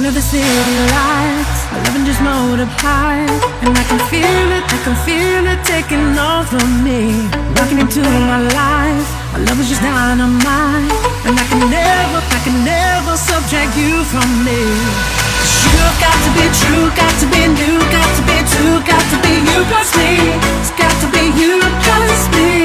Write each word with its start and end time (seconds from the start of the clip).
Under 0.00 0.12
the 0.12 0.22
city 0.24 0.76
lights, 0.96 1.60
my 1.68 1.76
loving 1.84 2.06
just 2.08 2.24
multiplied 2.24 3.28
And 3.60 3.76
I 3.76 3.84
can 3.84 4.00
feel 4.08 4.48
it, 4.56 4.64
I 4.64 4.78
can 4.80 4.96
feel 5.04 5.44
it 5.44 5.60
taking 5.68 6.16
over 6.16 6.56
me. 6.80 7.28
Walking 7.60 7.84
into 7.84 8.00
my 8.00 8.40
life, 8.40 9.08
my 9.36 9.44
love 9.44 9.60
is 9.60 9.68
just 9.68 9.84
dynamite. 9.84 10.88
And 11.28 11.36
I 11.36 11.44
can 11.52 11.68
never, 11.68 12.16
I 12.16 12.38
can 12.40 12.64
never 12.64 13.12
subtract 13.12 13.76
you 13.76 14.00
from 14.08 14.24
me. 14.40 14.64
You've 15.68 15.98
got 16.00 16.16
to 16.16 16.30
be 16.32 16.48
true, 16.48 16.88
got 16.96 17.12
to 17.20 17.26
be 17.28 17.42
new, 17.60 17.76
got 17.92 18.08
to 18.16 18.22
be 18.24 18.38
true, 18.56 18.80
got 18.88 19.04
to 19.04 19.16
be 19.20 19.36
you 19.52 19.58
plus 19.68 19.92
me. 20.00 20.16
It's 20.64 20.72
got 20.80 20.96
to 21.04 21.12
be 21.12 21.28
you 21.36 21.60
plus 21.60 22.20
me 22.32 22.59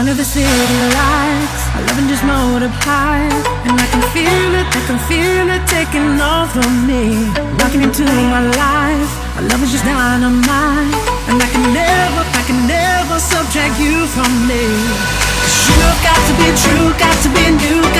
Under 0.00 0.14
the 0.14 0.24
city 0.24 0.48
lights, 0.96 1.62
my 1.76 1.84
loving 1.84 2.08
just 2.08 2.24
multiplied 2.24 3.36
And 3.68 3.76
I 3.76 3.84
can 3.92 4.00
feel 4.16 4.50
it, 4.56 4.64
I 4.72 4.80
can 4.88 4.96
feel 5.04 5.44
it 5.52 5.60
taking 5.68 6.16
over 6.16 6.64
me. 6.88 7.28
Walking 7.60 7.84
into 7.84 8.08
my 8.32 8.48
life, 8.48 9.12
my 9.36 9.44
love 9.52 9.60
is 9.60 9.76
just 9.76 9.84
dynamite. 9.84 10.96
And 11.28 11.36
I 11.36 11.48
can 11.52 11.76
never, 11.76 12.22
I 12.32 12.42
can 12.48 12.64
never 12.64 13.20
subtract 13.20 13.76
you 13.76 14.08
from 14.08 14.32
me. 14.48 14.64
Cause 15.44 15.68
you've 15.68 16.00
got 16.00 16.16
to 16.16 16.32
be 16.40 16.48
true, 16.64 16.88
got 16.96 17.16
to 17.20 17.28
be 17.36 17.44
new, 17.60 17.99